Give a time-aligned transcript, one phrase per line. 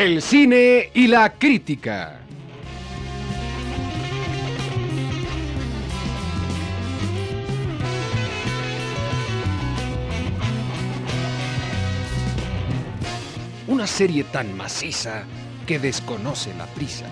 [0.00, 2.20] El cine y la crítica.
[13.68, 15.24] Una serie tan maciza
[15.66, 17.04] que desconoce la prisa.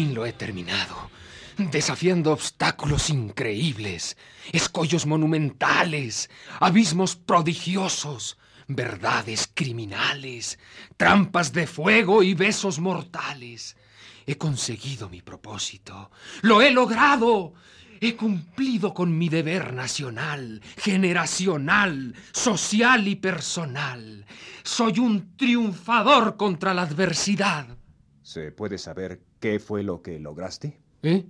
[0.00, 1.10] Lo he terminado.
[1.58, 4.16] Desafiando obstáculos increíbles,
[4.52, 10.58] escollos monumentales, abismos prodigiosos, verdades criminales,
[10.96, 13.76] trampas de fuego y besos mortales.
[14.26, 16.10] He conseguido mi propósito.
[16.40, 17.52] ¡Lo he logrado!
[18.00, 24.26] He cumplido con mi deber nacional, generacional, social y personal.
[24.64, 27.76] Soy un triunfador contra la adversidad.
[28.22, 30.78] ¿Se puede saber qué fue lo que lograste?
[31.02, 31.26] ¿Eh?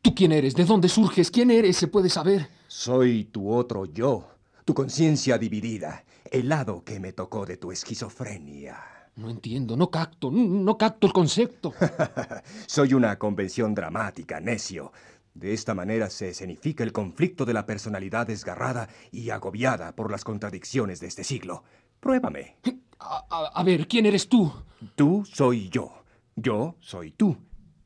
[0.00, 0.54] ¿Tú quién eres?
[0.54, 1.30] ¿De dónde surges?
[1.30, 1.76] ¿Quién eres?
[1.76, 2.48] ¿Se puede saber?
[2.66, 4.26] Soy tu otro yo,
[4.64, 8.78] tu conciencia dividida, el lado que me tocó de tu esquizofrenia.
[9.16, 11.74] No entiendo, no capto, no capto el concepto.
[12.66, 14.92] Soy una convención dramática, necio.
[15.34, 20.24] De esta manera se escenifica el conflicto de la personalidad desgarrada y agobiada por las
[20.24, 21.64] contradicciones de este siglo.
[22.00, 22.56] Pruébame.
[22.98, 24.50] A, a- a ver, ¿quién eres tú?
[24.94, 25.92] Tú soy yo.
[26.38, 27.34] Yo soy tú.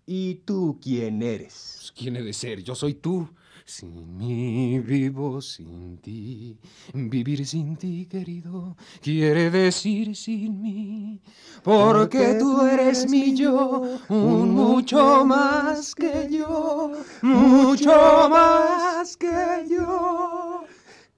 [0.07, 1.77] ¿Y tú quién eres?
[1.79, 2.65] Pues, ¿Quién he de ser?
[2.65, 3.29] Yo soy tú.
[3.65, 6.59] Sin mí vivo sin ti.
[6.93, 11.21] Vivir sin ti, querido, quiere decir sin mí.
[11.63, 16.91] Porque tú eres mi yo, un mucho más que yo,
[17.23, 20.65] mucho más que yo.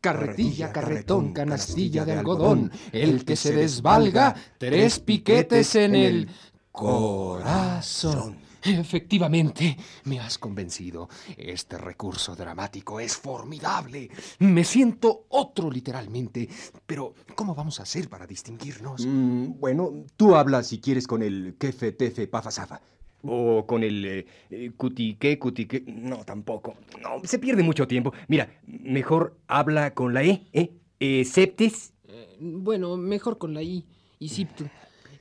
[0.02, 6.28] Carretilla, carretón, canastilla de algodón, el que se desvalga, tres piquetes en el
[6.72, 8.38] corazón.
[8.64, 11.08] Efectivamente, me has convencido.
[11.36, 14.08] Este recurso dramático es formidable.
[14.38, 16.48] Me siento otro literalmente.
[16.86, 19.04] Pero, ¿cómo vamos a hacer para distinguirnos?
[19.04, 22.80] Mm, bueno, tú hablas si quieres con el kefe tefe pafasafa.
[23.24, 25.84] O con el eh, cutique, cutique.
[25.86, 26.76] No, tampoco.
[27.00, 28.12] No, se pierde mucho tiempo.
[28.28, 30.72] Mira, mejor habla con la E, ¿eh?
[31.00, 31.92] eh septis.
[32.04, 33.84] Eh, bueno, mejor con la I.
[34.20, 34.64] Isipto.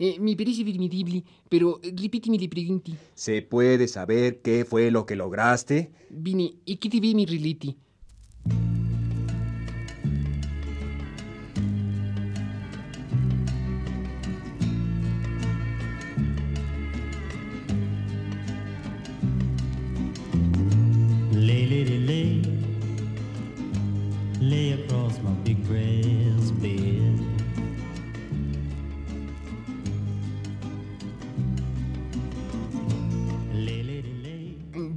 [0.03, 2.97] Eh, mi perici virmidibli, pero eh, ripetimi li pregunti.
[3.13, 5.91] ¿Se puede saber qué fue lo que lograste?
[6.09, 7.77] Vini, e chi ti vi mi riliti?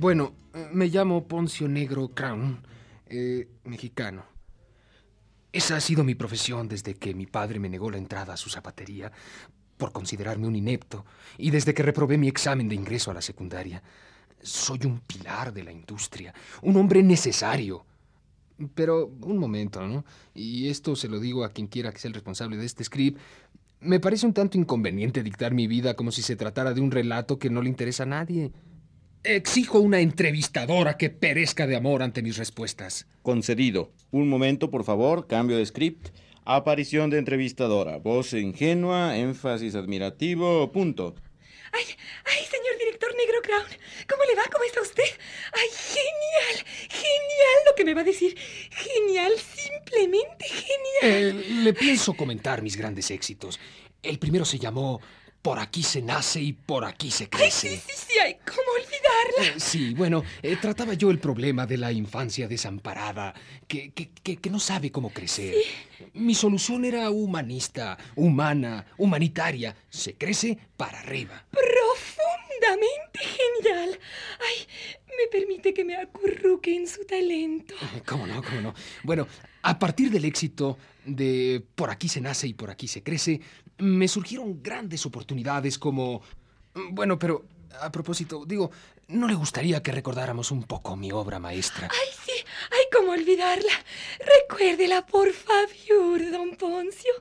[0.04, 0.34] Bueno,
[0.74, 2.60] me llamo Poncio Negro Crown,
[3.06, 4.26] eh, mexicano.
[5.50, 8.50] Esa ha sido mi profesión desde que mi padre me negó la entrada a su
[8.50, 9.10] zapatería
[9.78, 11.06] por considerarme un inepto
[11.38, 13.82] y desde que reprobé mi examen de ingreso a la secundaria.
[14.42, 17.86] Soy un pilar de la industria, un hombre necesario.
[18.74, 20.04] Pero un momento, ¿no?
[20.34, 23.18] Y esto se lo digo a quien quiera que sea el responsable de este script.
[23.80, 27.38] Me parece un tanto inconveniente dictar mi vida como si se tratara de un relato
[27.38, 28.52] que no le interesa a nadie.
[29.24, 33.06] Exijo una entrevistadora que perezca de amor ante mis respuestas.
[33.22, 33.90] Concedido.
[34.10, 35.26] Un momento, por favor.
[35.26, 36.08] Cambio de script.
[36.44, 37.96] Aparición de entrevistadora.
[37.96, 41.14] Voz ingenua, énfasis admirativo, punto.
[41.72, 41.84] Ay,
[42.26, 43.64] ay, señor director Negro Crown,
[44.08, 44.42] ¿cómo le va?
[44.52, 45.02] ¿Cómo está usted?
[45.52, 48.36] Ay, genial, genial lo que me va a decir.
[48.70, 51.40] Genial, simplemente genial.
[51.40, 53.58] Eh, le pienso comentar mis grandes éxitos.
[54.02, 55.00] El primero se llamó
[55.42, 57.70] Por aquí se nace y por aquí se Ay, crece.
[57.70, 58.18] sí, sí, sí,
[59.40, 63.34] Eh, Sí, bueno, eh, trataba yo el problema de la infancia desamparada,
[63.66, 65.54] que, que- que- que no sabe cómo crecer.
[66.14, 69.74] Mi solución era humanista, humana, humanitaria.
[69.90, 71.44] Se crece para arriba.
[71.50, 73.98] Profundamente genial.
[74.40, 74.66] Ay,
[75.08, 77.74] me permite que me acurruque en su talento.
[77.96, 78.42] Eh, ¿Cómo no?
[78.42, 78.74] ¿Cómo no?
[79.02, 79.26] Bueno,
[79.62, 83.40] a partir del éxito de Por aquí se nace y por aquí se crece,
[83.78, 86.22] me surgieron grandes oportunidades como...
[86.92, 87.44] Bueno, pero
[87.80, 88.70] a propósito, digo,
[89.08, 91.88] ¿No le gustaría que recordáramos un poco mi obra maestra?
[91.92, 92.32] Ay, sí,
[92.70, 93.72] ay, cómo olvidarla.
[94.18, 97.12] Recuérdela, por favor, don Poncio.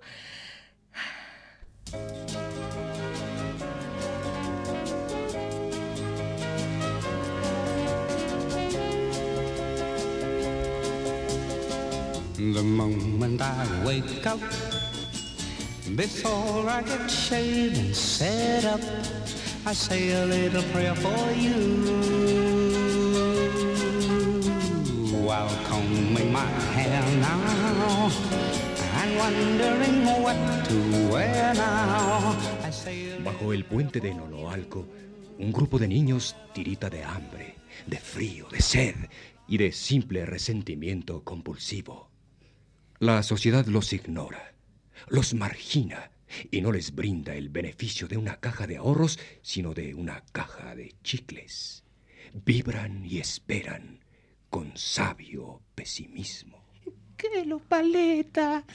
[12.35, 14.39] The moment I wake up,
[15.95, 18.81] before I get shaved and set up.
[19.65, 22.23] I say a little prayer for you.
[29.23, 30.35] Wondering what
[30.67, 32.35] to wear now.
[33.23, 34.85] Bajo el puente de Noloalco,
[35.39, 37.55] un grupo de niños tirita de hambre,
[37.87, 38.95] de frío, de sed
[39.47, 42.09] y de simple resentimiento compulsivo.
[42.99, 44.53] La sociedad los ignora,
[45.07, 46.11] los margina
[46.51, 50.75] y no les brinda el beneficio de una caja de ahorros, sino de una caja
[50.75, 51.83] de chicles.
[52.33, 54.03] Vibran y esperan
[54.49, 56.63] con sabio pesimismo.
[57.17, 58.65] ¡Qué lo paleta!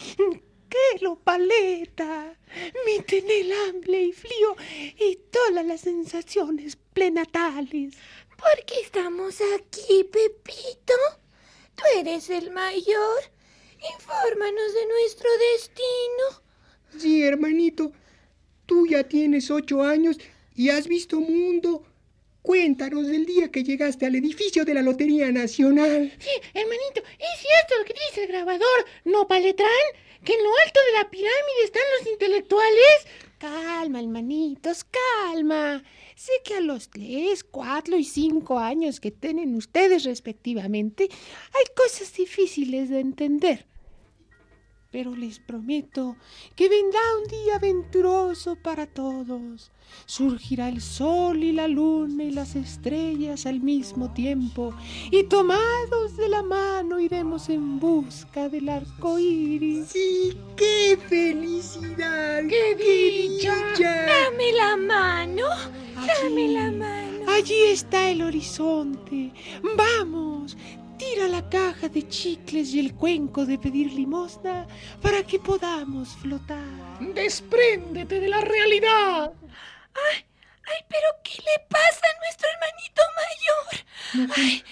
[0.69, 2.38] ¡Qué lo paleta!
[2.84, 4.56] Mi tener hambre y frío
[4.99, 7.94] y todas las sensaciones plenatales.
[8.37, 10.94] ¿Por qué estamos aquí, Pepito?
[11.75, 13.22] Tú eres el mayor.
[13.94, 16.48] Infórmanos de nuestro destino.
[16.96, 17.93] Sí, hermanito.
[18.67, 20.19] Tú ya tienes ocho años
[20.55, 21.85] y has visto mundo.
[22.43, 26.12] Cuéntanos del día que llegaste al edificio de la Lotería Nacional.
[26.19, 29.69] Sí, hermanito, ¿es cierto lo que dice el grabador No Paletrán?
[30.25, 33.06] ¿Que en lo alto de la pirámide están los intelectuales?
[33.38, 35.85] Calma, hermanitos, calma.
[36.17, 42.12] Sé que a los tres, cuatro y cinco años que tienen ustedes respectivamente, hay cosas
[42.12, 43.67] difíciles de entender.
[44.90, 46.17] Pero les prometo
[46.56, 49.70] que vendrá un día venturoso para todos.
[50.06, 54.75] Surgirá el sol y la luna y las estrellas al mismo tiempo,
[55.11, 59.88] y tomados de la mano iremos en busca del arco iris.
[59.88, 62.43] Sí, qué felicidad.
[62.49, 63.55] ¡Qué dicha!
[63.76, 65.44] Dame la mano.
[66.23, 67.31] Dame la mano.
[67.31, 69.32] Allí está el horizonte.
[69.76, 70.56] Vamos,
[71.10, 74.66] tira la caja de chicles y el cuenco de pedir limosna
[75.00, 76.64] para que podamos flotar.
[77.14, 79.32] Despréndete de la realidad.
[79.94, 80.25] Ay,
[80.70, 83.88] ay, pero ¿qué le pasa a nuestro hermanito mayor?
[84.37, 84.65] Ay,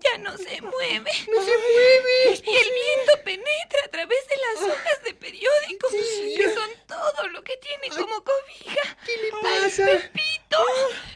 [0.00, 1.10] ya no se mueve.
[1.28, 2.42] No se mueve.
[2.44, 7.42] Y el viento penetra a través de las hojas de periódicos, que son todo lo
[7.42, 8.96] que tiene como cobija.
[9.04, 9.84] ¿Qué le Ay, pasa?
[9.86, 10.64] Pepito,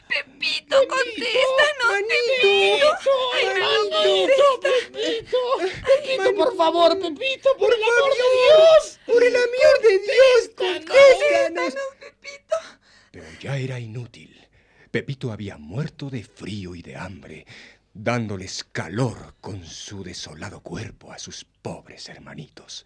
[0.07, 3.11] Pepito, contéstanos, Pepito.
[3.33, 4.59] Ay, Pepito.
[4.91, 5.37] Pepito,
[5.85, 8.99] Pepito, por favor, Pepito, por, Por el amor de Dios.
[9.05, 11.73] Por el amor de Dios, contéstanos.
[11.99, 12.80] Pepito.
[13.11, 14.47] Pero ya era inútil.
[14.89, 17.45] Pepito había muerto de frío y de hambre,
[17.93, 22.85] dándoles calor con su desolado cuerpo a sus pobres hermanitos.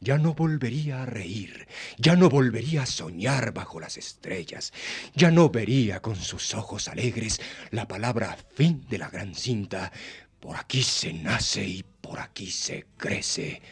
[0.00, 1.66] Ya no volvería a reír,
[1.96, 4.72] ya no volvería a soñar bajo las estrellas,
[5.14, 7.40] ya no vería con sus ojos alegres
[7.70, 9.92] la palabra fin de la gran cinta.
[10.40, 13.62] Por aquí se nace y por aquí se crece.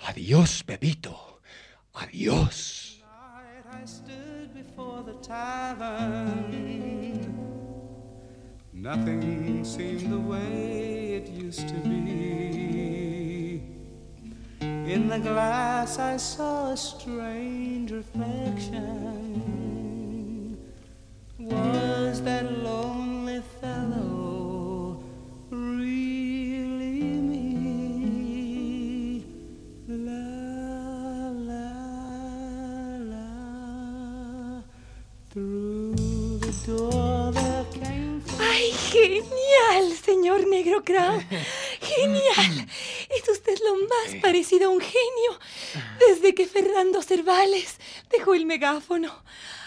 [0.00, 1.40] Adiós, Pepito.
[1.94, 2.95] Adiós.
[3.82, 6.46] I stood before the tavern.
[8.72, 13.62] Nothing seemed the way it used to be.
[14.60, 18.82] In the glass, I saw a strange reflection.
[21.38, 24.15] Was that lonely fellow
[38.40, 41.20] ¡Ay, genial, señor Negro Crown!
[41.78, 42.66] ¡Genial!
[43.10, 45.38] Es usted lo más parecido a un genio
[46.08, 47.78] desde que Fernando Cervales
[48.10, 49.12] dejó el megáfono.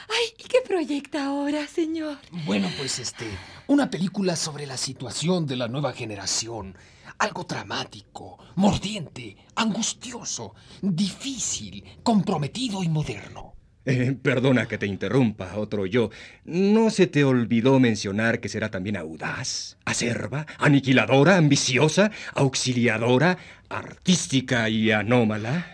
[0.09, 2.17] ¡Ay, ¿y qué proyecta ahora, señor?
[2.47, 3.27] Bueno, pues este,
[3.67, 6.75] una película sobre la situación de la nueva generación.
[7.19, 13.58] Algo dramático, mordiente, angustioso, difícil, comprometido y moderno.
[13.85, 16.09] Eh, perdona que te interrumpa, otro yo.
[16.43, 23.37] ¿No se te olvidó mencionar que será también audaz, acerba, aniquiladora, ambiciosa, auxiliadora,
[23.69, 25.71] artística y anómala?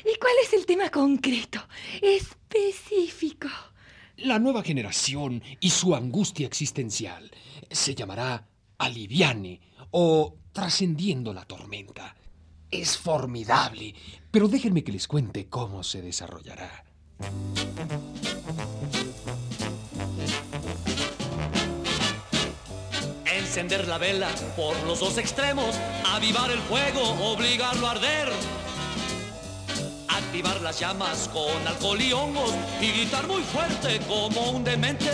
[0.00, 1.60] ¿Y cuál es el tema concreto,
[2.00, 3.48] específico?
[4.16, 7.30] La nueva generación y su angustia existencial
[7.70, 8.46] se llamará
[8.78, 12.16] Aliviane o Trascendiendo la tormenta.
[12.70, 13.94] Es formidable,
[14.30, 16.84] pero déjenme que les cuente cómo se desarrollará.
[23.26, 25.74] Encender la vela por los dos extremos,
[26.06, 28.28] avivar el fuego, obligarlo a arder.
[30.08, 35.10] Activar las llamas con alcohol y hongos y gritar muy fuerte como un demente.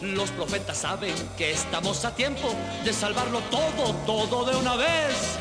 [0.00, 5.38] Los profetas saben que estamos a tiempo de salvarlo todo, todo de una vez.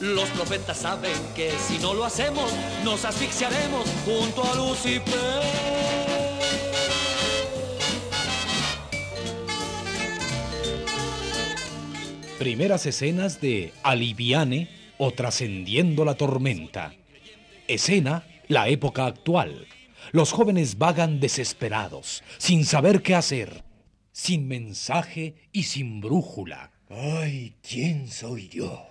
[0.00, 2.50] Los profetas saben que si no lo hacemos,
[2.84, 5.42] nos asfixiaremos junto a Lucifer.
[12.38, 16.94] Primeras escenas de Aliviane o Trascendiendo la Tormenta.
[17.68, 19.66] Escena, la época actual.
[20.12, 23.64] Los jóvenes vagan desesperados, sin saber qué hacer,
[24.12, 26.72] sin mensaje y sin brújula.
[26.88, 28.89] Ay, ¿quién soy yo?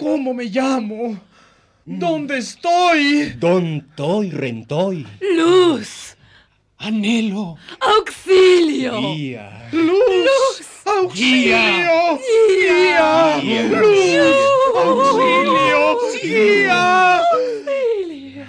[0.00, 1.20] ¿Cómo me llamo?
[1.84, 3.34] ¿Dónde estoy?
[3.38, 5.06] Don Toy Rentoy.
[5.36, 6.16] Luz.
[6.78, 7.58] Anhelo.
[7.78, 8.98] Auxilio.
[8.98, 9.68] Guía.
[9.70, 10.62] ¡Luz!
[10.86, 12.18] ¡Auxilio!
[12.18, 13.40] ¡Guía!
[13.42, 13.62] Guía.
[13.68, 14.36] ¡Luz!
[14.74, 15.98] ¡Auxilio!
[16.22, 17.22] ¡Guía!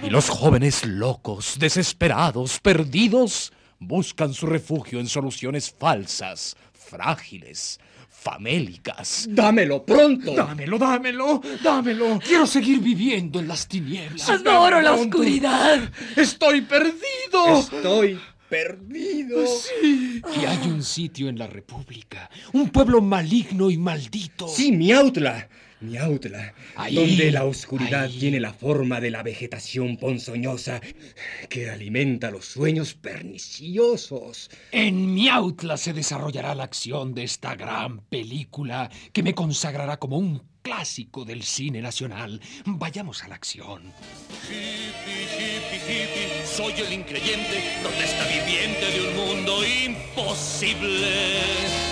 [0.04, 7.78] Y los jóvenes locos, desesperados, perdidos, buscan su refugio en soluciones falsas, frágiles,
[8.22, 9.26] famélicas.
[9.28, 10.34] ¡Dámelo pronto!
[10.34, 12.20] Dámelo, dámelo, dámelo.
[12.24, 14.28] Quiero seguir viviendo en las tinieblas.
[14.28, 15.18] Adoro la Pronto.
[15.18, 15.90] oscuridad.
[16.16, 17.58] Estoy perdido.
[17.58, 19.44] Estoy perdido.
[19.46, 20.22] Sí.
[20.40, 24.46] Y hay un sitio en la República, un pueblo maligno y maldito.
[24.46, 25.48] Sí, Miautla.
[25.82, 28.18] Miautla, Ahí, donde la oscuridad ahí.
[28.18, 30.80] tiene la forma de la vegetación ponzoñosa
[31.48, 34.50] que alimenta los sueños perniciosos.
[34.70, 40.42] En Miautla se desarrollará la acción de esta gran película que me consagrará como un
[40.62, 42.40] clásico del cine nacional.
[42.64, 43.82] Vayamos a la acción.
[44.48, 51.91] Hippie, hippie, hippie, soy el increyente, protesta viviente de un mundo imposible.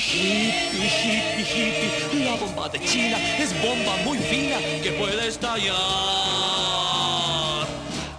[0.00, 5.76] Hippie, hippie, hippie, la bomba de China es bomba muy fina que puede estallar.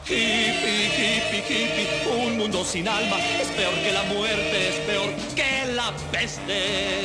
[0.05, 1.88] Hippie, hippie, hippie,
[2.23, 7.01] un mundo sin alma es peor que la muerte, es peor que la peste.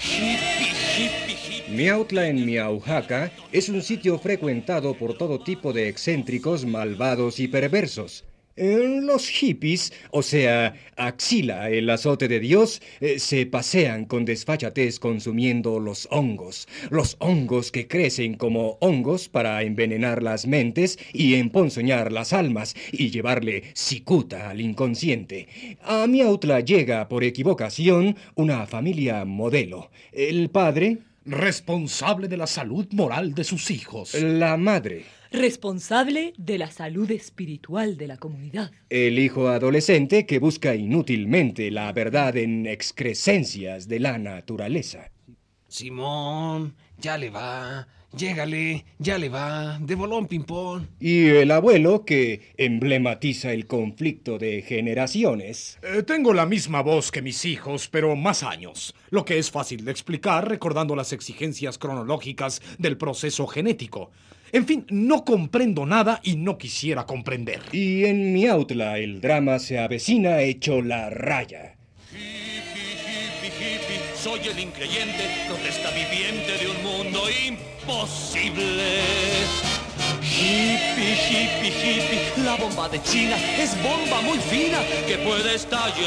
[0.00, 1.68] Hippie, hippie, hippie.
[1.68, 8.24] Miautla en Miaujaca es un sitio frecuentado por todo tipo de excéntricos, malvados y perversos.
[8.56, 15.00] Eh, Los hippies, o sea, Axila, el azote de Dios, eh, se pasean con desfachatez
[15.00, 16.68] consumiendo los hongos.
[16.90, 23.10] Los hongos que crecen como hongos para envenenar las mentes y emponzoñar las almas y
[23.10, 25.48] llevarle cicuta al inconsciente.
[25.82, 29.90] A Miautla llega por equivocación una familia modelo.
[30.12, 34.12] El padre, Responsable de la salud moral de sus hijos.
[34.12, 35.04] la madre,
[35.34, 38.70] Responsable de la salud espiritual de la comunidad.
[38.88, 45.10] el hijo adolescente que busca inútilmente la verdad en excrescencias de la naturaleza.
[45.66, 47.88] Simón, ya le va.
[48.16, 49.76] Llégale, ya le va.
[49.80, 50.84] De bolón ping-pong.
[51.00, 55.80] Y el abuelo que emblematiza el conflicto de generaciones.
[55.82, 59.84] Eh, tengo la misma voz que mis hijos, pero más años, lo que es fácil
[59.84, 64.12] de explicar recordando las exigencias cronológicas del proceso genético.
[64.54, 67.60] En fin, no comprendo nada y no quisiera comprender.
[67.72, 71.74] Y en Miautla el drama se avecina hecho la raya.
[72.12, 79.00] Hippie, hippie, hippie, soy el increyente, protesta viviente de un mundo imposible.
[80.22, 86.04] Hippie, hippie, hippie, la bomba de China es bomba muy fina que puede estallar.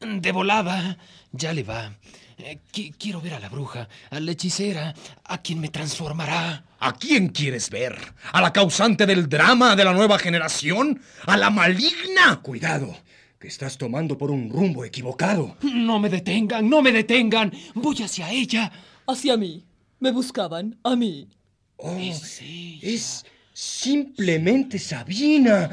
[0.00, 0.98] De volada,
[1.30, 1.92] ya le va.
[2.38, 4.92] Eh, qui- quiero ver a la bruja, a la hechicera,
[5.24, 6.64] a quien me transformará.
[6.80, 7.96] ¿A quién quieres ver?
[8.32, 11.00] ¿A la causante del drama de la nueva generación?
[11.26, 12.40] ¿A la maligna?
[12.42, 12.96] Cuidado,
[13.38, 15.56] que estás tomando por un rumbo equivocado.
[15.62, 17.52] No me detengan, no me detengan.
[17.74, 18.70] Voy hacia ella.
[19.06, 19.64] Hacia mí.
[20.00, 21.28] Me buscaban, a mí.
[21.76, 22.78] Oh, Es ella.
[22.82, 25.70] es simplemente Sabina.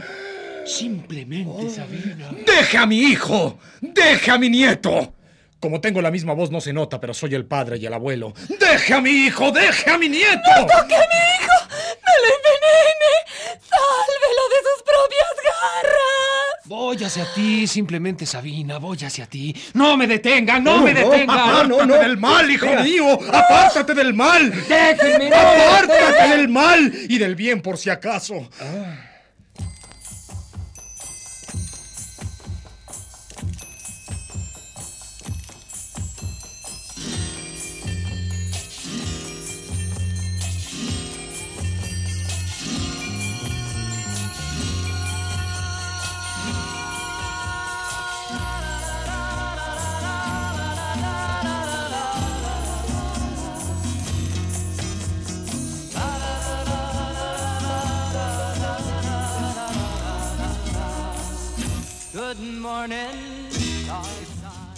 [0.65, 2.31] Simplemente Sabina.
[2.45, 3.57] ¡Deje a mi hijo!
[3.81, 5.13] ¡Deje a mi nieto!
[5.61, 8.33] Como tengo la misma voz no se nota, pero soy el padre y el abuelo.
[8.59, 9.51] ¡Deje a mi hijo!
[9.51, 10.41] ¡Deje a mi nieto!
[10.87, 13.13] ¡Que mi hijo me lo envenene!
[13.61, 16.65] ¡Sálvelo de sus propias garras!
[16.65, 19.55] Voy hacia ti, simplemente Sabina, voy hacia ti.
[19.75, 21.39] No me detengan, no, me no, detengan.
[21.39, 22.83] ¡Apártate del mal, hijo Espera.
[22.83, 23.19] mío!
[23.31, 24.51] ¡Apártate del mal!
[24.67, 26.91] Déjenme, no me ¡Apártate del mal!
[27.07, 28.49] Y del bien por si acaso.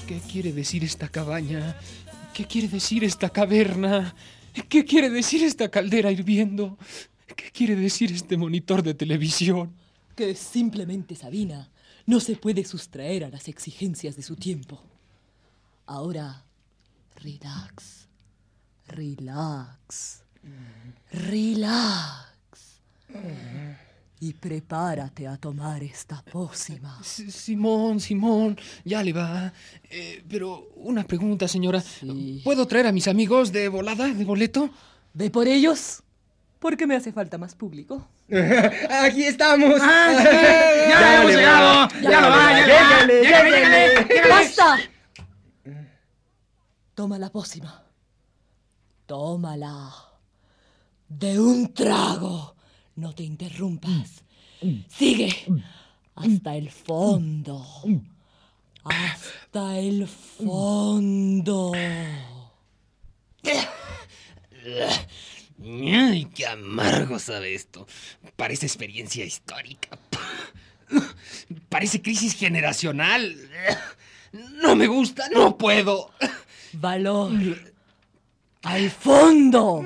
[0.07, 1.75] ¿Qué quiere decir esta cabaña?
[2.33, 4.15] ¿Qué quiere decir esta caverna?
[4.69, 6.77] ¿Qué quiere decir esta caldera hirviendo?
[7.35, 9.73] ¿Qué quiere decir este monitor de televisión?
[10.15, 11.71] Que simplemente Sabina
[12.05, 14.81] no se puede sustraer a las exigencias de su tiempo.
[15.85, 16.43] Ahora,
[17.15, 18.07] relax,
[18.87, 20.23] relax,
[21.11, 22.33] relax.
[24.23, 26.97] Y prepárate a tomar esta pócima.
[27.01, 29.51] S- Simón, Simón, ya le va.
[29.89, 31.83] Eh, pero una pregunta, señora.
[32.45, 34.69] ¿Puedo traer a mis amigos de volada, de boleto?
[35.13, 36.03] ¿Ve por ellos?
[36.59, 38.07] Porque me hace falta más público.
[39.03, 39.75] Aquí estamos.
[39.81, 40.23] Ah, sí,
[40.89, 41.87] ya hemos le llegado.
[42.01, 43.21] Ya lo va, ya le va.
[43.21, 44.29] Llégale, llégale.
[44.29, 44.77] ¡Basta!
[46.95, 47.83] Toma la pócima.
[49.05, 49.91] Tómala.
[51.09, 52.52] De un trago.
[52.95, 54.23] No te interrumpas.
[54.87, 55.45] Sigue.
[56.15, 57.65] Hasta el fondo.
[58.83, 61.71] Hasta el fondo.
[65.63, 67.87] Ay, qué amargo sabe esto.
[68.35, 69.97] Parece experiencia histórica.
[71.69, 73.35] Parece crisis generacional.
[74.61, 76.11] No me gusta, no puedo.
[76.73, 77.33] Valor.
[78.63, 79.83] Al fondo.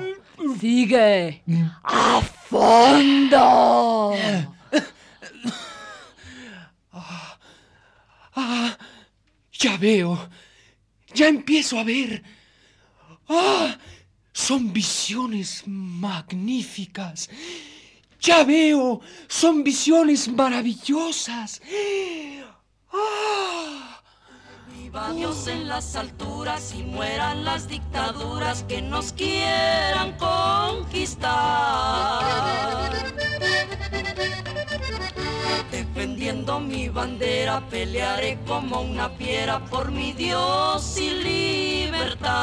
[0.60, 1.42] Sigue.
[1.82, 4.14] A fondo.
[8.40, 8.78] Ah,
[9.52, 10.28] ya veo.
[11.12, 12.22] Ya empiezo a ver.
[13.28, 13.76] Ah,
[14.32, 17.28] son visiones magníficas.
[18.20, 19.00] Ya veo.
[19.26, 21.60] Son visiones maravillosas.
[22.92, 23.57] Ah.
[24.88, 31.28] Viva Dios en las alturas y mueran las dictaduras que nos quieran conquistar.
[35.70, 42.38] Defendiendo mi bandera, pelearé como una fiera por mi Dios y libertad.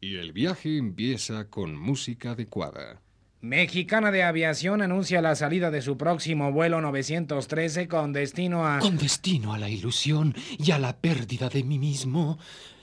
[0.00, 3.02] Y el viaje empieza con música adecuada.
[3.42, 8.78] Mexicana de Aviación anuncia la salida de su próximo vuelo 913 con destino a...
[8.78, 12.38] Con destino a la ilusión y a la pérdida de mí mismo.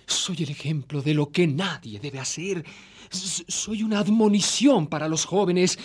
[0.06, 2.65] Soy el ejemplo de lo que nadie debe hacer.
[3.10, 5.80] S- soy una admonición para los jóvenes.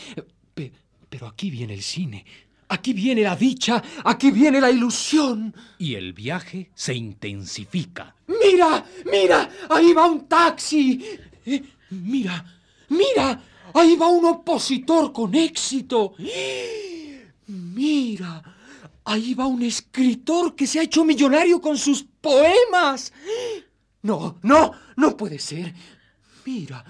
[0.54, 0.72] Pe-
[1.08, 2.24] pero aquí viene el cine.
[2.66, 3.80] Aquí viene la dicha.
[4.04, 5.54] Aquí viene la ilusión.
[5.78, 8.16] Y el viaje se intensifica.
[8.26, 8.84] ¡Mira!
[9.08, 9.48] ¡Mira!
[9.70, 11.00] ¡Ahí va un taxi!
[11.46, 12.44] Eh, ¡Mira!
[12.88, 13.40] ¡Mira!
[13.72, 16.14] ¡Ahí va un opositor con éxito!
[17.46, 18.42] ¡Mira!
[19.06, 23.12] Ahí va un escritor que se ha hecho millonario con sus poemas.
[24.02, 25.74] No, no, no puede ser.
[26.46, 26.82] Mira,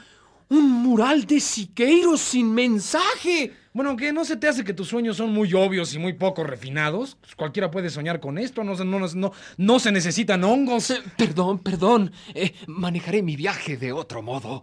[0.48, 3.52] un mural de Siqueiros sin mensaje.
[3.72, 4.12] Bueno, ¿qué?
[4.12, 7.16] ¿No se te hace que tus sueños son muy obvios y muy poco refinados?
[7.20, 10.92] Pues cualquiera puede soñar con esto, no, se- no, no, no, no se necesitan hongos.
[11.16, 12.12] Perdón, perdón.
[12.34, 14.62] Eh, manejaré mi viaje de otro modo.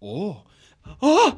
[0.00, 0.44] Oh,
[1.00, 1.34] ¡Oh!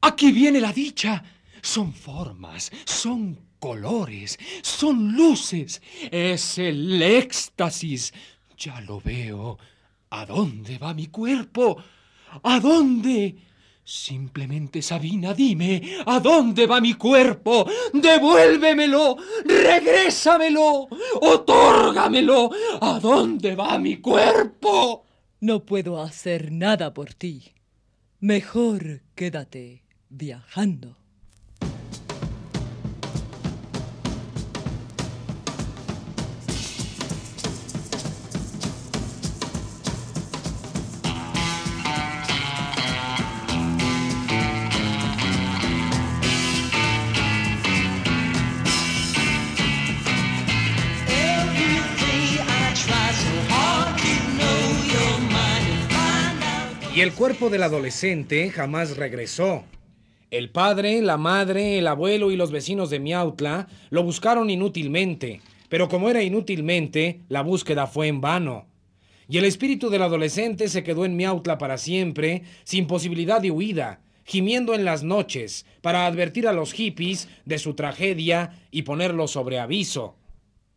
[0.00, 1.22] Aquí viene la dicha.
[1.60, 5.80] Son formas, son colores, son luces.
[6.10, 8.12] Es el éxtasis.
[8.58, 9.58] Ya lo veo.
[10.10, 11.82] ¿A dónde va mi cuerpo?
[12.42, 13.36] ¿A dónde?
[13.84, 17.68] Simplemente, Sabina, dime, ¿a dónde va mi cuerpo?
[17.92, 20.88] Devuélvemelo, regrésamelo,
[21.20, 22.50] otórgamelo.
[22.80, 25.04] ¿A dónde va mi cuerpo?
[25.40, 27.52] No puedo hacer nada por ti.
[28.24, 31.01] Mejor quédate viajando.
[57.02, 59.64] El cuerpo del adolescente jamás regresó.
[60.30, 65.88] El padre, la madre, el abuelo y los vecinos de Miautla lo buscaron inútilmente, pero
[65.88, 68.66] como era inútilmente, la búsqueda fue en vano.
[69.28, 73.98] Y el espíritu del adolescente se quedó en Miautla para siempre, sin posibilidad de huida,
[74.24, 79.58] gimiendo en las noches, para advertir a los hippies de su tragedia y ponerlos sobre
[79.58, 80.14] aviso.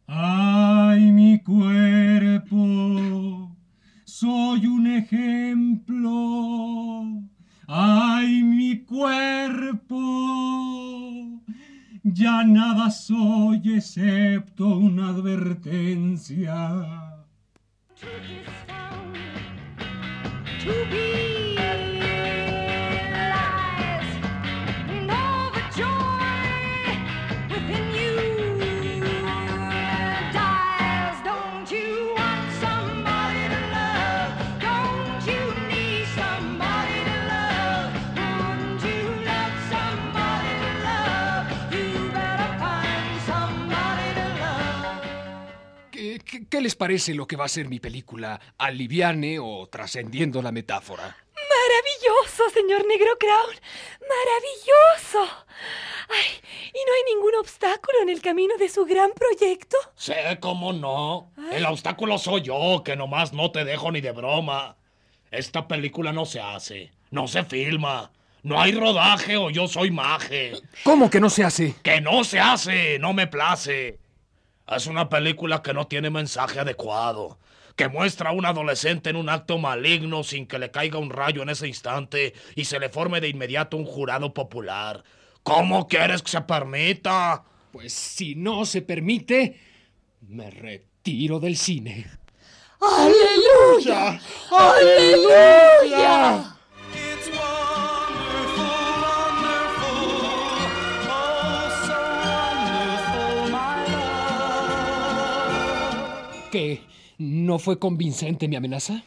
[0.08, 2.56] Ay, mi cuerpo,
[4.20, 6.06] soy un ejemplo.
[7.68, 9.98] Ay, mi cuerpo,
[12.04, 16.56] ya nada soy excepto una advertencia.
[46.56, 51.04] ¿Qué les parece lo que va a ser mi película Aliviane o Trascendiendo la Metáfora?
[51.04, 53.56] Maravilloso, señor Negro Crown.
[54.00, 55.46] Maravilloso.
[56.08, 56.32] Ay,
[56.68, 59.76] ¿y no hay ningún obstáculo en el camino de su gran proyecto?
[59.98, 61.34] Sé cómo no.
[61.52, 64.78] El obstáculo soy yo, que nomás no te dejo ni de broma.
[65.32, 68.14] Esta película no se hace, no se filma.
[68.44, 70.54] No hay rodaje o yo soy maje.
[70.84, 71.76] ¿Cómo que no se hace?
[71.84, 74.00] Que no se hace, no me place.
[74.68, 77.38] Es una película que no tiene mensaje adecuado,
[77.76, 81.44] que muestra a un adolescente en un acto maligno sin que le caiga un rayo
[81.44, 85.04] en ese instante y se le forme de inmediato un jurado popular.
[85.44, 87.44] ¿Cómo quieres que se permita?
[87.72, 89.60] Pues si no se permite,
[90.22, 92.08] me retiro del cine.
[92.82, 94.20] ¡Aleluya!
[94.52, 96.55] ¡Aleluya!
[107.18, 109.04] ¿No fue convincente mi amenaza?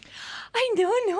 [0.52, 1.18] Ay, no, no.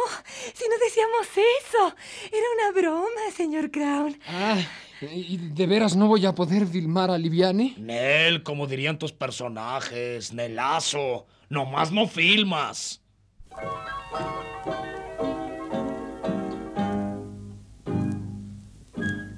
[0.54, 1.94] Si no decíamos eso.
[2.26, 4.18] Era una broma, señor Crown.
[4.26, 4.58] Ah,
[5.02, 7.74] ¿y de veras no voy a poder filmar a Liviane?
[7.78, 11.26] Nel, como dirían tus personajes, Nelazo.
[11.50, 13.02] Nomás no filmas.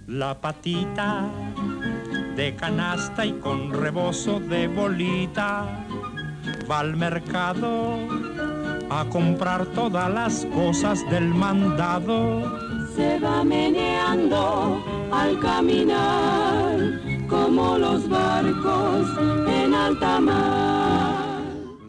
[0.07, 1.31] La patita
[2.37, 5.87] de canasta y con rebozo de bolita
[6.71, 7.99] va al mercado
[8.91, 12.89] a comprar todas las cosas del mandado.
[12.95, 19.07] Se va meneando al caminar como los barcos
[19.49, 21.43] en alta mar.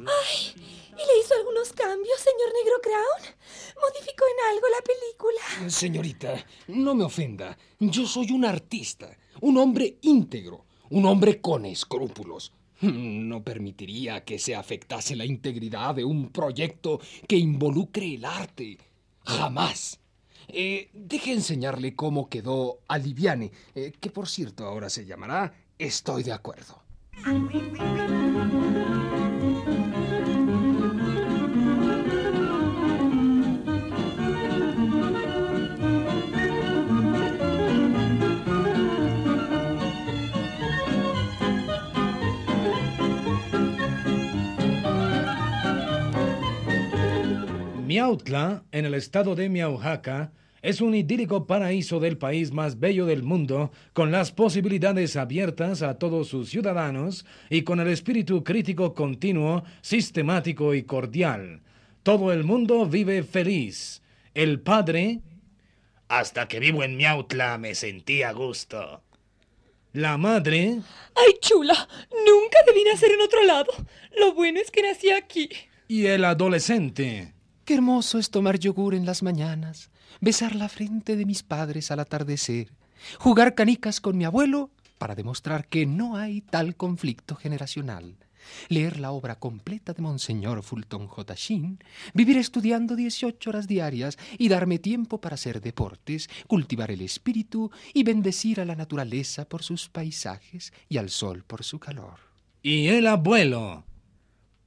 [0.06, 3.36] Ay, ¿y le hizo algunos cambios, señor Negro Crown?
[3.82, 5.72] ¿Modificó en algo la película?
[5.72, 7.58] Señorita, no me ofenda.
[7.80, 12.54] Yo soy un artista, un hombre íntegro, un hombre con escrúpulos.
[13.32, 18.78] No permitiría que se afectase la integridad de un proyecto que involucre el arte.
[19.26, 20.00] Jamás.
[20.48, 26.34] Eh, deje enseñarle cómo quedó Aliviane, eh, que por cierto ahora se llamará Estoy de
[26.34, 26.82] acuerdo.
[47.92, 53.22] Miautla, en el estado de Miaujaca, es un idílico paraíso del país más bello del
[53.22, 59.66] mundo, con las posibilidades abiertas a todos sus ciudadanos y con el espíritu crítico continuo,
[59.82, 61.64] sistemático y cordial.
[62.02, 64.02] Todo el mundo vive feliz.
[64.34, 65.20] El padre...
[66.08, 69.04] Hasta que vivo en Miautla me sentí a gusto.
[69.92, 70.80] La madre...
[71.14, 71.90] ¡Ay, chula!
[72.26, 73.74] Nunca debí nacer en otro lado.
[74.18, 75.50] Lo bueno es que nací aquí.
[75.90, 77.34] Y el adolescente.
[77.72, 82.02] Qué hermoso es tomar yogur en las mañanas, besar la frente de mis padres al
[82.02, 82.74] atardecer,
[83.18, 88.18] jugar canicas con mi abuelo para demostrar que no hay tal conflicto generacional,
[88.68, 91.34] leer la obra completa de Monseñor Fulton J.
[91.34, 91.80] Sheen,
[92.14, 98.04] vivir estudiando 18 horas diarias y darme tiempo para hacer deportes, cultivar el espíritu y
[98.04, 102.20] bendecir a la naturaleza por sus paisajes y al sol por su calor.
[102.62, 103.86] Y el abuelo.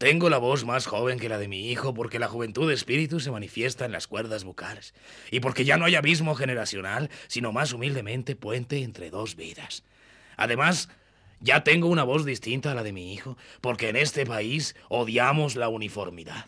[0.04, 3.30] Tengo la voz más joven que la de mi hijo porque la juventud espíritu se
[3.30, 4.92] manifiesta en las cuerdas vocales
[5.30, 9.82] y porque ya no hay abismo generacional, sino más humildemente puente entre dos vidas.
[10.36, 10.90] Además,
[11.40, 15.56] ya tengo una voz distinta a la de mi hijo porque en este país odiamos
[15.56, 16.44] la uniformidad.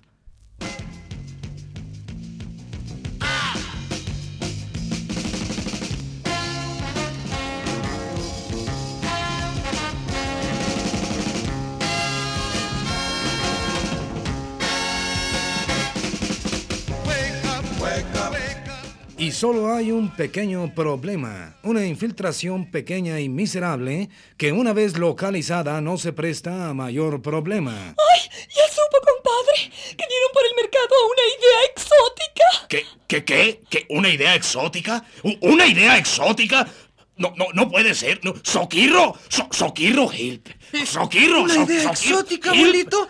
[19.27, 25.81] Y solo hay un pequeño problema, una infiltración pequeña y miserable que una vez localizada
[25.81, 27.73] no se presta a mayor problema.
[27.73, 28.21] ¡Ay!
[28.49, 32.67] Ya supo, compadre, que dieron por el mercado una idea exótica.
[32.69, 32.85] ¿Qué?
[33.09, 33.25] ¿Qué?
[33.25, 33.61] ¿Qué?
[33.69, 33.87] ¿Qué?
[33.91, 35.05] ¿Una idea exótica?
[35.25, 36.69] ¿U- ¿Una idea exótica?
[37.17, 38.21] No, no, no puede ser.
[38.23, 38.33] No.
[38.45, 39.17] ¡Soquirro!
[39.29, 40.47] So- ¡Soquirro, Help!
[40.85, 41.43] ¡Soquirro!
[41.43, 42.59] ¿Una so- idea exótica, Help.
[42.61, 43.09] abuelito?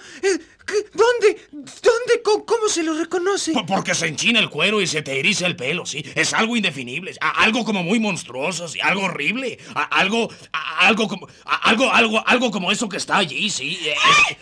[0.68, 1.40] Eh, ¿qué- ¿Dónde?
[1.52, 2.22] ¿Dónde?
[2.24, 3.52] ¿Cómo, cómo se lo reconoce?
[3.52, 6.04] Por- Porque se enchina el cuero y se te eriza el pelo, sí.
[6.14, 7.14] Es algo indefinible.
[7.20, 8.80] Algo como muy monstruoso, sí.
[8.80, 9.58] Algo horrible.
[9.90, 10.28] Algo.
[10.78, 11.28] Algo como.
[11.44, 13.78] Algo, algo, algo como eso que está allí, sí.
[13.84, 13.94] eh,
[14.30, 14.36] es-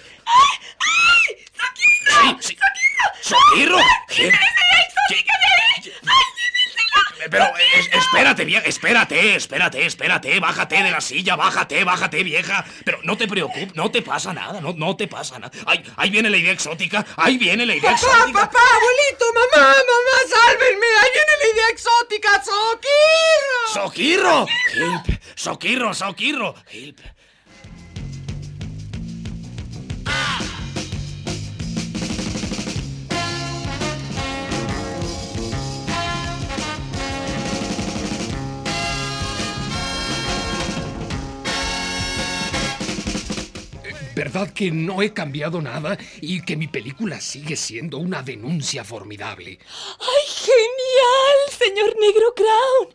[1.64, 2.18] ¡Soquirro!
[2.38, 2.56] Sí, sí.
[3.22, 3.78] ¡Soquirro!
[3.78, 4.16] Ahí!
[4.16, 4.22] ¡Ay,
[7.30, 7.44] Pero
[7.78, 12.64] es- espérate, vieja, espérate, espérate, espérate, bájate de la silla, bájate, bájate, vieja.
[12.84, 15.52] Pero no te preocupes, no te pasa nada, no, no te pasa nada.
[15.66, 18.40] Ahí, ahí viene la idea exótica, ahí viene la idea Papá, exótica.
[18.40, 20.86] papá, abuelito, mamá, mamá, sálvenme.
[21.02, 23.72] Ahí viene la idea exótica, Soquirro.
[23.72, 24.46] ¡Soquirro!
[24.74, 27.00] Help, soquirro, soquirro, help.
[44.24, 49.58] ¿Verdad que no he cambiado nada y que mi película sigue siendo una denuncia formidable?
[50.00, 52.88] ¡Ay, genial, señor Negro Crown!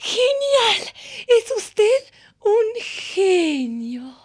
[0.00, 0.92] ¡Genial!
[1.28, 4.23] Es usted un genio.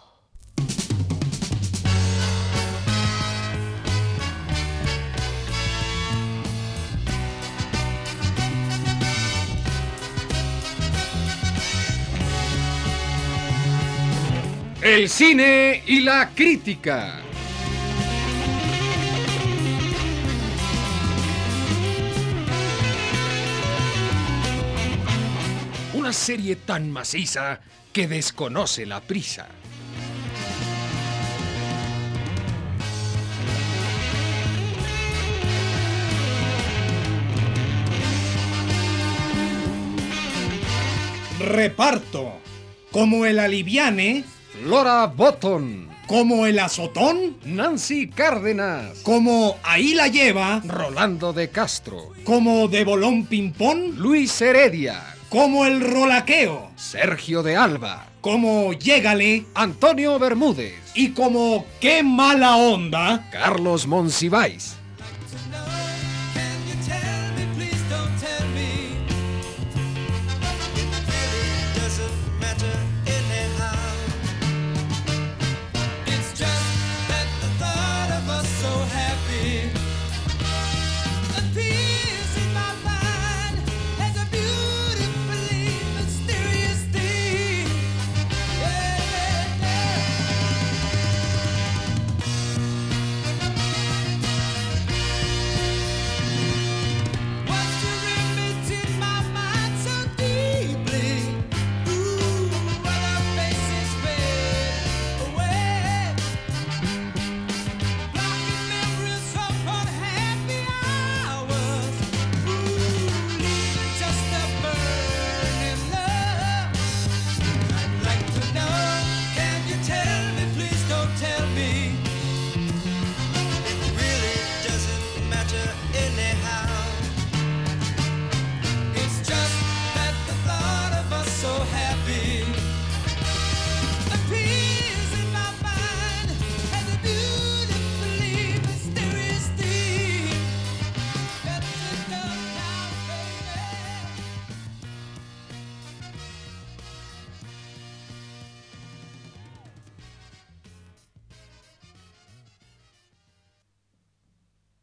[14.82, 17.20] El cine y la crítica.
[25.94, 27.60] Una serie tan maciza
[27.92, 29.50] que desconoce la prisa.
[41.42, 42.40] Reparto.
[42.92, 44.24] Como el aliviane.
[44.62, 45.88] Flora Botton.
[46.06, 47.38] Como el azotón.
[47.46, 49.00] Nancy Cárdenas.
[49.04, 50.62] Como ahí la lleva.
[50.66, 52.10] Rolando de Castro.
[52.26, 53.96] Como de bolón ping-pong.
[53.96, 55.16] Luis Heredia.
[55.30, 56.72] Como el rolaqueo.
[56.76, 58.08] Sergio de Alba.
[58.20, 59.46] Como llégale.
[59.54, 60.74] Antonio Bermúdez.
[60.94, 63.30] Y como qué mala onda.
[63.32, 64.79] Carlos Monsiváis.